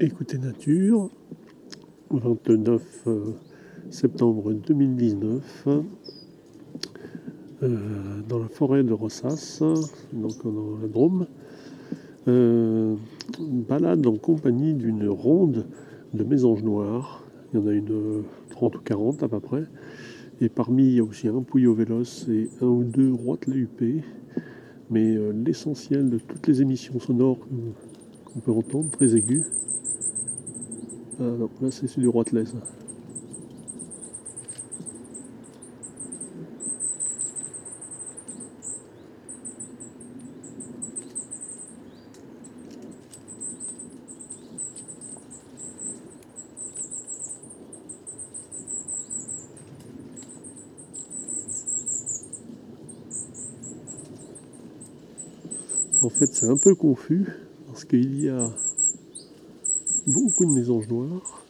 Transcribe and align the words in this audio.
Écoutez 0.00 0.38
Nature, 0.38 1.10
29 2.12 3.02
euh, 3.08 3.32
septembre 3.90 4.52
2019, 4.52 5.68
euh, 7.64 8.20
dans 8.28 8.38
la 8.38 8.46
forêt 8.46 8.84
de 8.84 8.92
Rossas, 8.92 9.58
donc 10.12 10.44
dans 10.44 10.78
la 10.80 10.86
Drôme, 10.86 11.26
euh, 12.28 12.94
balade 13.40 14.06
en 14.06 14.14
compagnie 14.14 14.74
d'une 14.74 15.08
ronde 15.08 15.66
de 16.14 16.22
mésanges 16.22 16.62
noirs. 16.62 17.24
Il 17.52 17.58
y 17.58 17.62
en 17.64 17.66
a 17.66 17.72
une 17.72 18.22
30 18.50 18.76
ou 18.76 18.80
40 18.80 19.24
à 19.24 19.28
peu 19.28 19.40
près. 19.40 19.64
Et 20.40 20.48
parmi, 20.48 20.84
il 20.84 20.94
y 20.94 21.00
a 21.00 21.04
aussi 21.04 21.26
un 21.26 21.42
pouillot 21.42 21.74
véloce 21.74 22.28
et 22.28 22.48
un 22.60 22.66
ou 22.66 22.84
deux 22.84 23.12
roitelets 23.12 23.58
UP. 23.58 23.82
Mais 24.90 25.16
l'essentiel 25.44 26.08
de 26.08 26.18
toutes 26.18 26.46
les 26.46 26.62
émissions 26.62 27.00
sonores 27.00 27.40
qu'on 28.26 28.38
peut 28.38 28.52
entendre, 28.52 28.90
très 28.90 29.16
aiguës, 29.16 29.44
ah 31.20 31.22
non, 31.22 31.50
là 31.60 31.70
c'est 31.70 31.98
du 31.98 32.08
roitelet 32.08 32.46
ça. 32.46 32.58
En 56.00 56.10
fait, 56.10 56.32
c'est 56.32 56.46
un 56.46 56.56
peu 56.56 56.74
confus 56.74 57.26
parce 57.66 57.84
qu'il 57.84 58.22
y 58.22 58.28
a 58.28 58.50
beaucoup 60.08 60.44
de 60.44 60.50
mésanges 60.50 60.88
noirs. 60.88 61.47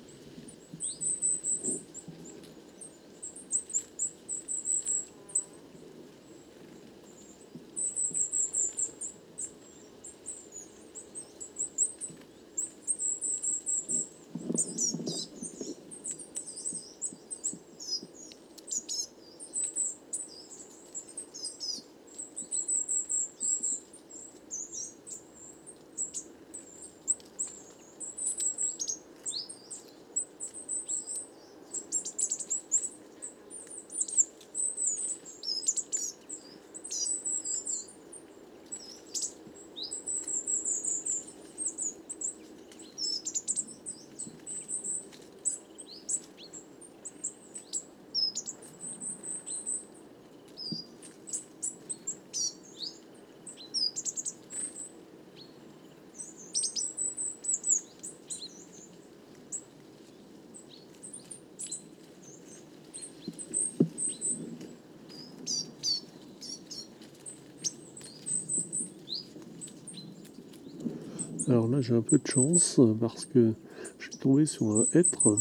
Alors 71.48 71.66
là, 71.66 71.80
j'ai 71.80 71.94
un 71.94 72.02
peu 72.02 72.18
de 72.18 72.26
chance 72.26 72.78
parce 73.00 73.24
que 73.24 73.54
je 73.98 74.10
suis 74.10 74.18
tombé 74.18 74.44
sur 74.44 74.66
un 74.66 74.86
hêtre 74.92 75.38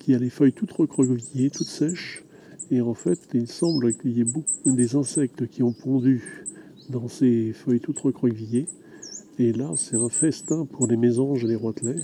qui 0.00 0.12
a 0.12 0.18
les 0.18 0.28
feuilles 0.28 0.52
toutes 0.52 0.72
recroquevillées, 0.72 1.50
toutes 1.50 1.68
sèches. 1.68 2.24
Et 2.72 2.80
en 2.80 2.94
fait, 2.94 3.20
il 3.32 3.46
semble 3.46 3.94
qu'il 3.94 4.18
y 4.18 4.22
ait 4.22 4.24
beaucoup 4.24 4.72
des 4.72 4.96
insectes 4.96 5.46
qui 5.46 5.62
ont 5.62 5.72
pondu 5.72 6.44
dans 6.88 7.06
ces 7.06 7.52
feuilles 7.52 7.78
toutes 7.78 8.00
recroquevillées. 8.00 8.66
Et 9.38 9.52
là, 9.52 9.70
c'est 9.76 9.94
un 9.94 10.08
festin 10.08 10.64
pour 10.64 10.88
les 10.88 10.96
mésanges 10.96 11.44
et 11.44 11.48
les 11.48 11.56
roitelets. 11.56 12.02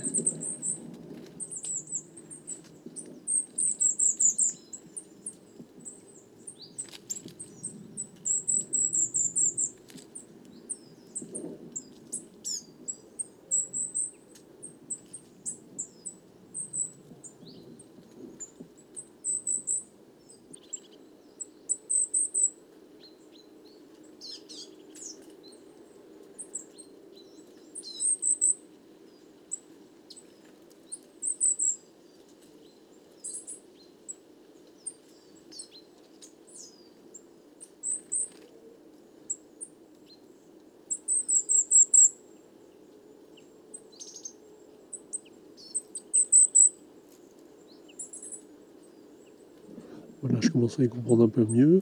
Voilà, 50.57 50.69
je 50.69 50.75
commence 50.75 50.79
à 50.79 50.83
y 50.83 50.89
comprendre 50.89 51.23
un 51.23 51.29
peu 51.29 51.45
mieux. 51.45 51.81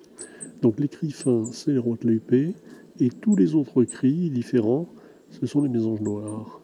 Donc 0.61 0.79
les 0.79 0.89
cris 0.89 1.11
fins, 1.11 1.45
c'est 1.51 1.71
les 1.71 2.13
UP, 2.13 2.33
et 2.33 3.09
tous 3.09 3.35
les 3.35 3.55
autres 3.55 3.83
cris 3.83 4.29
différents, 4.29 4.87
ce 5.29 5.45
sont 5.45 5.61
les 5.61 5.69
mésanges 5.69 6.01
noirs. 6.01 6.61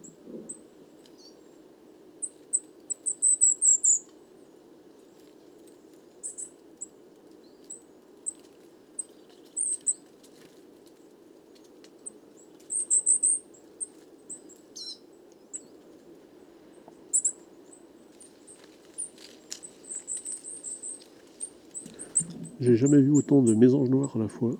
J'ai 22.61 22.75
jamais 22.75 23.01
vu 23.01 23.09
autant 23.09 23.41
de 23.41 23.55
mésanges 23.55 23.89
noirs 23.89 24.15
à 24.15 24.19
la 24.19 24.27
fois. 24.27 24.51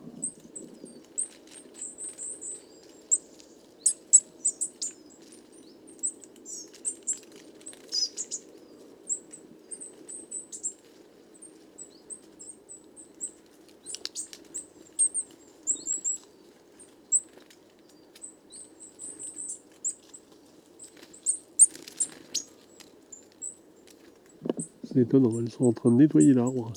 C'est 24.83 25.01
étonnant, 25.01 25.39
elles 25.39 25.51
sont 25.51 25.65
en 25.65 25.71
train 25.71 25.92
de 25.92 25.97
nettoyer 25.97 26.33
l'arbre. 26.33 26.74